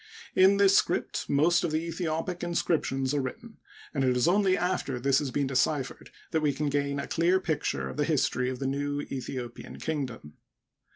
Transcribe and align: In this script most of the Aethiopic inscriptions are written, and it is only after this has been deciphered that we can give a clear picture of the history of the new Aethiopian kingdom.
In 0.33 0.57
this 0.57 0.75
script 0.75 1.29
most 1.29 1.63
of 1.63 1.69
the 1.71 1.87
Aethiopic 1.87 2.41
inscriptions 2.41 3.13
are 3.13 3.21
written, 3.21 3.57
and 3.93 4.03
it 4.03 4.17
is 4.17 4.27
only 4.27 4.57
after 4.57 4.99
this 4.99 5.19
has 5.19 5.29
been 5.29 5.45
deciphered 5.45 6.09
that 6.31 6.41
we 6.41 6.53
can 6.53 6.69
give 6.69 6.97
a 6.97 7.05
clear 7.05 7.39
picture 7.39 7.87
of 7.87 7.97
the 7.97 8.03
history 8.03 8.49
of 8.49 8.57
the 8.57 8.65
new 8.65 9.01
Aethiopian 9.05 9.79
kingdom. 9.79 10.37